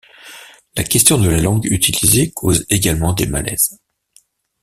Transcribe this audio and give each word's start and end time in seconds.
La 0.75 0.83
question 0.83 1.19
de 1.19 1.29
la 1.29 1.39
langue 1.39 1.65
utilisée 1.65 2.31
cause 2.31 2.65
également 2.71 3.13
des 3.13 3.27
malaises. 3.27 3.77